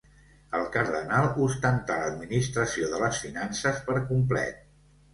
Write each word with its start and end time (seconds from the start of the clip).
El 0.59 0.63
cardenal 0.75 1.27
ostentà 1.49 1.99
l'administració 2.05 2.91
de 2.97 3.05
les 3.05 3.23
finances 3.29 3.87
per 3.91 4.01
complet. 4.13 4.71